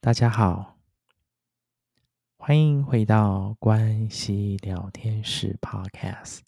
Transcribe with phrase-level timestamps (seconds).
[0.00, 0.78] 大家好，
[2.36, 6.42] 欢迎回到关系聊天室 Podcast。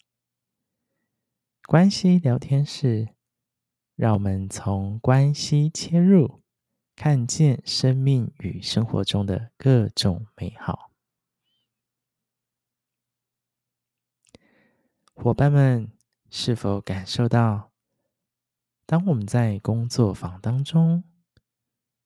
[1.67, 3.09] 关系聊天室，
[3.97, 6.41] 让我们从关系切入，
[6.95, 10.89] 看见生命与生活中的各种美好。
[15.13, 15.91] 伙伴们，
[16.29, 17.71] 是否感受到，
[18.85, 21.03] 当我们在工作坊当中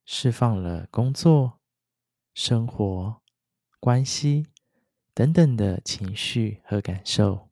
[0.06, 1.60] 释放了工作、
[2.34, 3.22] 生活、
[3.80, 4.46] 关系
[5.14, 7.50] 等等的情绪和感受，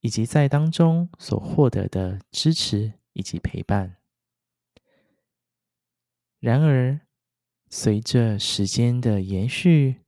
[0.00, 3.98] 以及在当中所获得的支持以及陪伴？
[6.40, 7.00] 然而，
[7.68, 10.04] 随着时间的延续，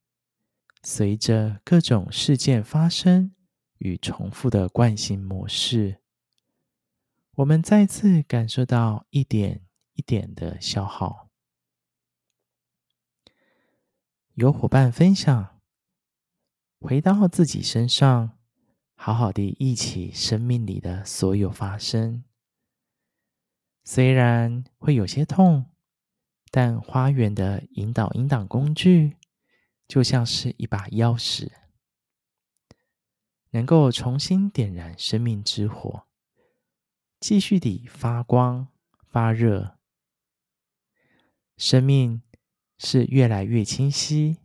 [0.82, 3.34] 随着各种事件发生，
[3.78, 6.00] 与重复的惯性模式，
[7.36, 9.65] 我们再次感受到一点
[9.96, 11.28] 一点的消耗。
[14.34, 15.60] 有伙伴分享，
[16.78, 18.38] 回到自己身上，
[18.94, 22.22] 好好的忆起生命里的所有发生。
[23.82, 25.70] 虽然会有些痛，
[26.50, 29.16] 但花园的引导引导工具，
[29.88, 31.50] 就像是一把钥匙。
[33.50, 36.06] 能够重新点燃生命之火，
[37.20, 38.68] 继续地发光
[39.08, 39.75] 发热。
[41.56, 42.22] 生命
[42.78, 44.38] 是越来越清晰，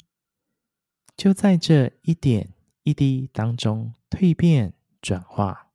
[1.15, 5.71] 就在这一点一滴当中蜕变转化。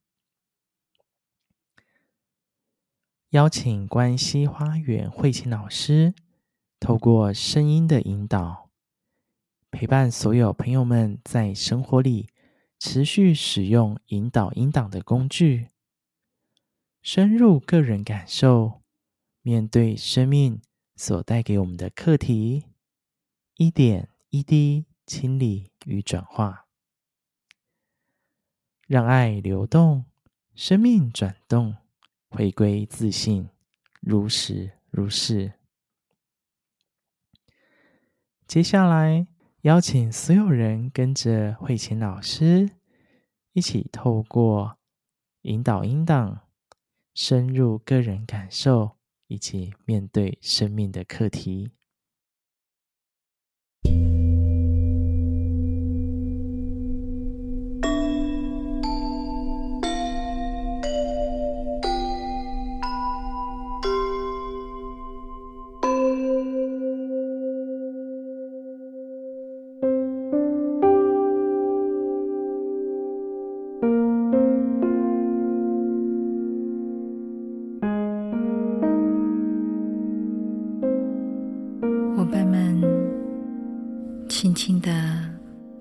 [3.30, 6.14] 邀请关西花园慧琴老师，
[6.80, 8.70] 透过声音的引导，
[9.70, 12.28] 陪伴所有朋友们在生活里。
[12.78, 15.70] 持续使用引导引导的工具，
[17.00, 18.82] 深入个人感受，
[19.40, 20.60] 面对生命
[20.96, 22.64] 所带给我们的课题，
[23.54, 26.66] 一点一滴清理与转化，
[28.88, 30.06] 让爱流动，
[30.54, 31.76] 生命转动，
[32.28, 33.48] 回归自信，
[34.00, 35.52] 如实如是。
[38.48, 39.28] 接下来。
[39.62, 42.70] 邀请所有人跟着慧琴老师
[43.52, 44.78] 一起透过
[45.40, 46.42] 引导音档，
[47.14, 48.95] 深入个人感受，
[49.26, 51.70] 以及面对生命的课题。
[82.26, 82.82] 伙伴们
[84.28, 84.90] 轻轻的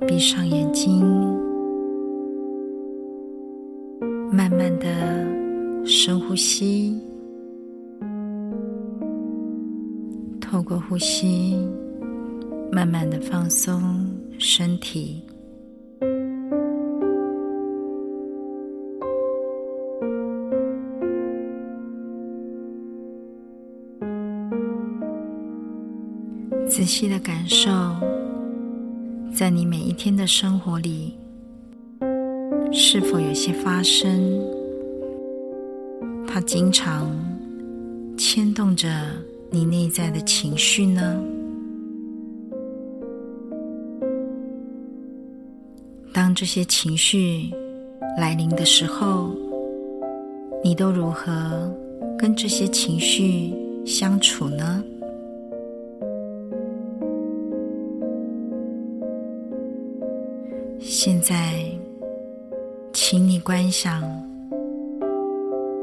[0.05, 1.03] 闭上眼睛，
[4.31, 4.85] 慢慢的
[5.83, 7.01] 深呼吸，
[10.39, 11.57] 透过呼吸，
[12.71, 14.07] 慢慢的放松
[14.37, 15.24] 身体。
[26.67, 27.69] 仔细的感受。
[29.33, 31.13] 在你每一天的生活里，
[32.71, 34.09] 是否有些发生？
[36.25, 37.09] 它经常
[38.17, 38.87] 牵动着
[39.49, 41.21] 你内在的情绪呢？
[46.13, 47.49] 当这些情绪
[48.17, 49.31] 来临的时候，
[50.63, 51.69] 你都如何
[52.17, 53.53] 跟这些情绪
[61.27, 61.65] 在，
[62.93, 63.99] 请你观想，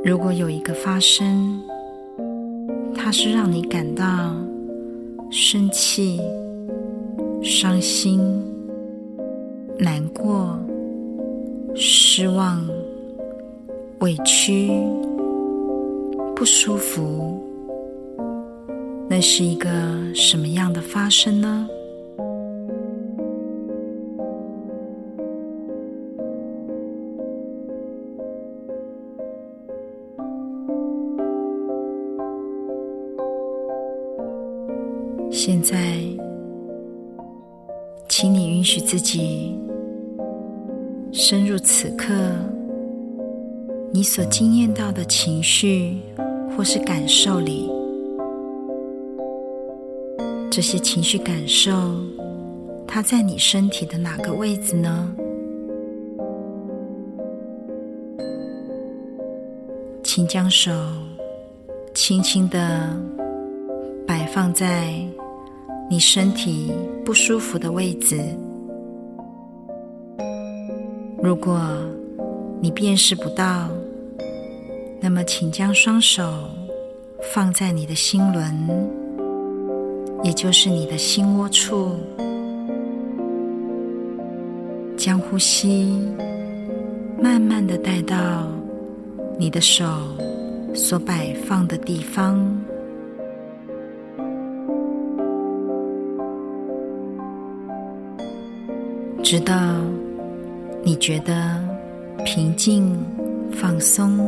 [0.05, 1.61] 如果有一个发生，
[2.95, 4.37] 它是让你感到
[5.33, 6.21] 生气、
[7.43, 8.21] 伤心、
[9.77, 10.57] 难过、
[11.75, 12.65] 失望、
[13.99, 14.71] 委屈、
[16.37, 17.43] 不舒服，
[19.09, 19.69] 那是一个
[20.15, 21.69] 什么样的发生呢？
[35.35, 35.99] 现在，
[38.07, 39.59] 请你允许自己
[41.11, 42.13] 深入此刻
[43.91, 45.99] 你所经验到的情绪
[46.55, 47.71] 或是感受里，
[50.51, 51.73] 这些情绪感受，
[52.87, 55.17] 它在你身体的哪个位置呢？
[60.05, 60.71] 请将手
[61.95, 62.95] 轻轻的
[64.07, 64.95] 摆放在
[65.93, 66.73] 你身体
[67.05, 68.19] 不舒服的位置。
[71.23, 71.61] 如果
[72.63, 73.69] 你辨识不到，
[75.03, 76.23] 那么请将双手
[77.35, 78.57] 放在你的心轮，
[80.25, 81.91] 也就是你的心窝处，
[84.97, 86.11] 将呼吸
[87.21, 88.49] 慢慢的带到。
[89.39, 89.85] 你的手
[90.75, 92.39] 所摆放的地方，
[99.33, 99.81] 直到
[100.85, 101.59] 你觉得
[102.23, 102.95] 平静、
[103.51, 104.19] 放松，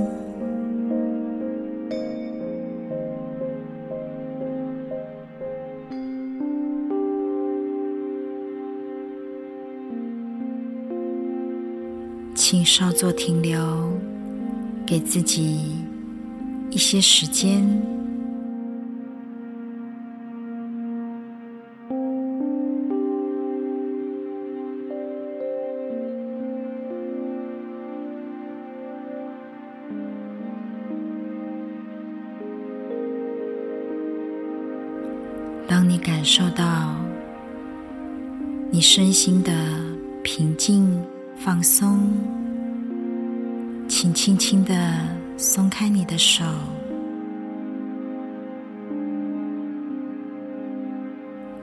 [12.34, 13.60] 请稍作停留。
[14.86, 15.76] 给自己
[16.70, 17.93] 一些时间。
[35.66, 36.94] 当你感受到
[38.70, 39.52] 你身心的
[40.22, 41.02] 平静、
[41.36, 42.12] 放松。
[43.86, 44.74] 请轻轻的
[45.36, 46.42] 松开你的手，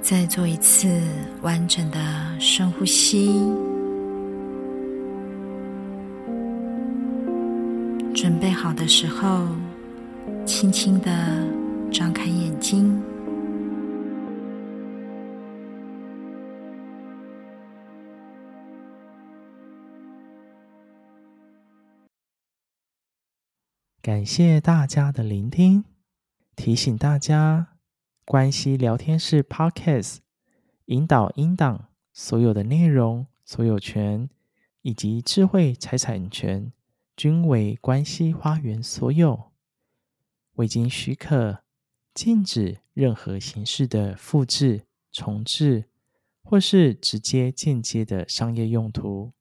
[0.01, 0.87] 再做一次
[1.41, 1.99] 完整的
[2.39, 3.41] 深呼吸。
[8.13, 9.47] 准备好的时候，
[10.45, 11.11] 轻轻的
[11.91, 13.00] 张开眼睛。
[24.11, 25.85] 感谢大家的聆听。
[26.57, 27.77] 提醒大家，
[28.25, 30.17] 关系聊天室 Podcast
[30.87, 34.29] 引导音档所有的内容、所有权
[34.81, 36.73] 以及智慧财产权
[37.15, 39.53] 均为关系花园所有，
[40.55, 41.63] 未经许可，
[42.13, 44.81] 禁止任何形式的复制、
[45.13, 45.85] 重制
[46.43, 49.31] 或是直接间接的商业用途。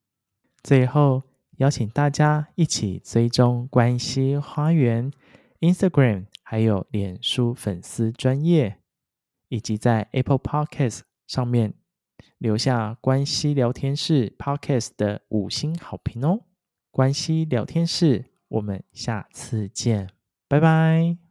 [0.62, 1.25] 最后。
[1.60, 5.12] 邀请大家一起追踪关西花园
[5.60, 8.78] Instagram，还有脸书粉丝专页，
[9.48, 11.74] 以及在 Apple Podcast 上面
[12.38, 16.44] 留下关西聊天室 Podcast 的五星好评哦！
[16.90, 20.08] 关西聊天室，我们下次见，
[20.48, 21.29] 拜拜。